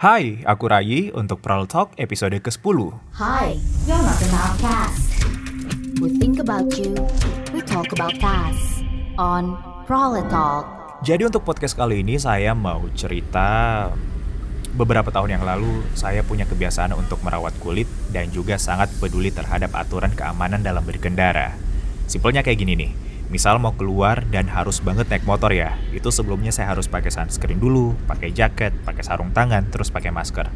[0.00, 2.88] Hai, aku Rai untuk Pearl Talk episode ke-10.
[3.20, 3.52] Hi,
[3.84, 5.12] you're not an outcast.
[6.00, 6.96] We think about you,
[7.52, 8.80] we talk about us
[9.20, 10.64] on Prole Talk.
[11.04, 13.92] Jadi untuk podcast kali ini saya mau cerita
[14.72, 19.68] beberapa tahun yang lalu saya punya kebiasaan untuk merawat kulit dan juga sangat peduli terhadap
[19.76, 21.60] aturan keamanan dalam berkendara.
[22.08, 22.92] Simpelnya kayak gini nih,
[23.30, 27.62] misal mau keluar dan harus banget naik motor ya, itu sebelumnya saya harus pakai sunscreen
[27.62, 30.50] dulu, pakai jaket, pakai sarung tangan, terus pakai masker.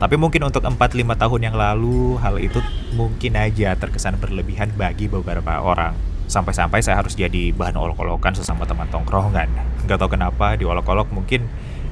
[0.00, 2.58] Tapi mungkin untuk 4-5 tahun yang lalu, hal itu
[2.96, 5.94] mungkin aja terkesan berlebihan bagi beberapa orang.
[6.24, 9.46] Sampai-sampai saya harus jadi bahan olok-olokan sesama teman tongkrongan.
[9.84, 11.46] Gak tau kenapa diolok-olok mungkin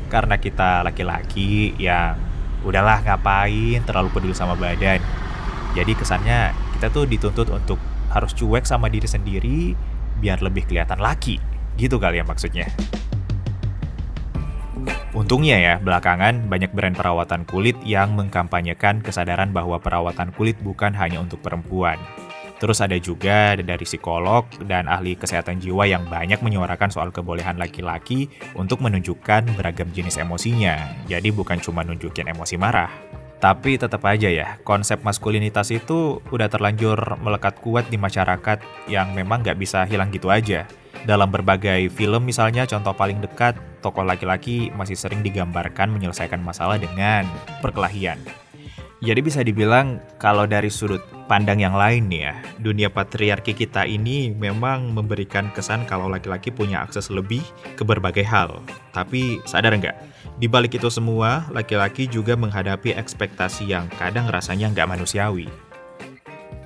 [0.09, 2.17] karena kita laki-laki yang
[2.65, 4.99] udahlah ngapain terlalu peduli sama badan.
[5.77, 7.79] Jadi kesannya kita tuh dituntut untuk
[8.13, 9.61] harus cuek sama diri sendiri
[10.19, 11.39] biar lebih kelihatan laki.
[11.79, 12.69] Gitu kali ya maksudnya.
[15.13, 21.21] Untungnya ya, belakangan banyak brand perawatan kulit yang mengkampanyekan kesadaran bahwa perawatan kulit bukan hanya
[21.21, 22.01] untuk perempuan.
[22.57, 28.31] Terus ada juga dari psikolog dan ahli kesehatan jiwa yang banyak menyuarakan soal kebolehan laki-laki
[28.55, 30.79] untuk menunjukkan beragam jenis emosinya.
[31.11, 33.22] Jadi bukan cuma nunjukin emosi marah.
[33.43, 39.43] Tapi tetap aja ya, konsep maskulinitas itu udah terlanjur melekat kuat di masyarakat yang memang
[39.43, 40.63] nggak bisa hilang gitu aja.
[41.03, 47.27] Dalam berbagai film misalnya, contoh paling dekat, tokoh laki-laki masih sering digambarkan menyelesaikan masalah dengan
[47.59, 48.23] perkelahian.
[49.03, 54.31] Jadi bisa dibilang kalau dari sudut pandang yang lain nih ya, dunia patriarki kita ini
[54.31, 57.43] memang memberikan kesan kalau laki-laki punya akses lebih
[57.75, 58.63] ke berbagai hal.
[58.95, 60.22] Tapi sadar nggak?
[60.43, 65.47] Di balik itu semua, laki-laki juga menghadapi ekspektasi yang kadang rasanya nggak manusiawi.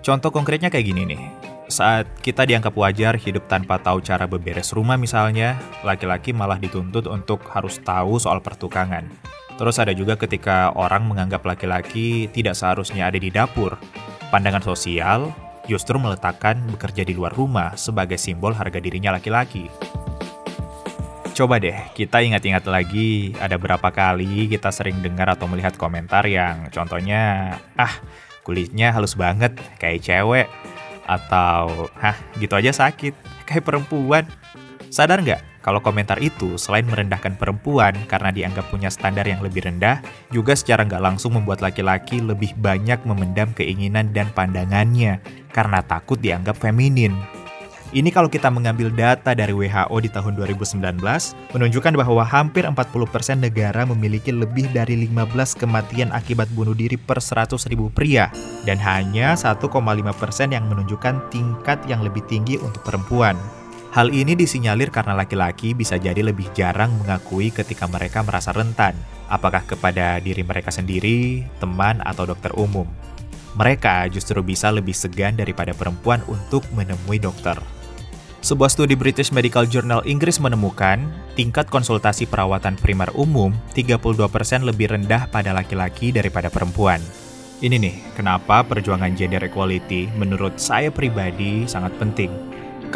[0.00, 1.20] Contoh konkretnya kayak gini nih.
[1.68, 7.44] Saat kita dianggap wajar hidup tanpa tahu cara beberes rumah misalnya, laki-laki malah dituntut untuk
[7.52, 9.12] harus tahu soal pertukangan.
[9.60, 13.76] Terus ada juga ketika orang menganggap laki-laki tidak seharusnya ada di dapur.
[14.32, 15.36] Pandangan sosial
[15.68, 19.68] justru meletakkan bekerja di luar rumah sebagai simbol harga dirinya laki-laki.
[21.36, 26.72] Coba deh, kita ingat-ingat lagi ada berapa kali kita sering dengar atau melihat komentar yang
[26.72, 27.92] contohnya, ah
[28.40, 30.48] kulitnya halus banget, kayak cewek,
[31.04, 33.12] atau hah gitu aja sakit,
[33.44, 34.24] kayak perempuan.
[34.88, 40.00] Sadar nggak kalau komentar itu selain merendahkan perempuan karena dianggap punya standar yang lebih rendah,
[40.32, 45.20] juga secara nggak langsung membuat laki-laki lebih banyak memendam keinginan dan pandangannya
[45.52, 47.12] karena takut dianggap feminin.
[47.96, 51.00] Ini kalau kita mengambil data dari WHO di tahun 2019,
[51.56, 52.76] menunjukkan bahwa hampir 40%
[53.40, 58.28] negara memiliki lebih dari 15 kematian akibat bunuh diri per 100 ribu pria,
[58.68, 59.72] dan hanya 1,5%
[60.52, 63.32] yang menunjukkan tingkat yang lebih tinggi untuk perempuan.
[63.96, 68.92] Hal ini disinyalir karena laki-laki bisa jadi lebih jarang mengakui ketika mereka merasa rentan,
[69.32, 72.84] apakah kepada diri mereka sendiri, teman, atau dokter umum.
[73.56, 77.56] Mereka justru bisa lebih segan daripada perempuan untuk menemui dokter.
[78.46, 81.02] Sebuah studi British Medical Journal Inggris menemukan
[81.34, 84.06] tingkat konsultasi perawatan primer umum 32%
[84.62, 87.02] lebih rendah pada laki-laki daripada perempuan.
[87.58, 92.30] Ini nih, kenapa perjuangan gender equality menurut saya pribadi sangat penting.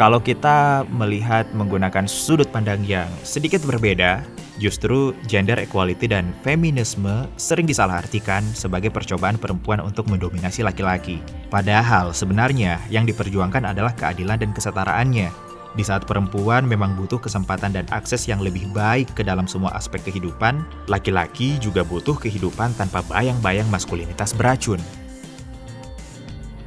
[0.01, 4.25] Kalau kita melihat menggunakan sudut pandang yang sedikit berbeda,
[4.57, 11.21] justru gender equality dan feminisme sering disalahartikan sebagai percobaan perempuan untuk mendominasi laki-laki.
[11.53, 15.29] Padahal sebenarnya yang diperjuangkan adalah keadilan dan kesetaraannya.
[15.77, 20.01] Di saat perempuan memang butuh kesempatan dan akses yang lebih baik ke dalam semua aspek
[20.01, 24.81] kehidupan, laki-laki juga butuh kehidupan tanpa bayang-bayang maskulinitas beracun.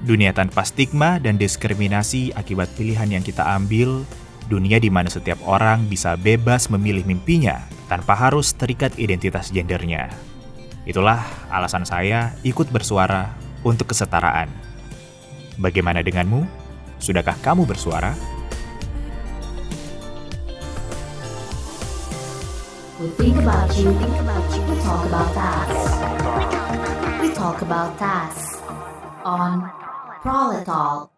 [0.04, 4.04] Dunia tanpa stigma dan diskriminasi akibat pilihan yang kita ambil,
[4.52, 10.12] dunia di mana setiap orang bisa bebas memilih mimpinya tanpa harus terikat identitas gendernya.
[10.84, 13.32] Itulah alasan saya ikut bersuara
[13.64, 14.52] untuk kesetaraan.
[15.56, 16.44] Bagaimana denganmu?
[17.00, 18.12] Sudahkah kamu bersuara?
[23.00, 25.72] We think about you, think about you, we talk about us.
[27.24, 28.60] We talk about us
[29.24, 29.83] on
[30.24, 31.13] Prole Talk.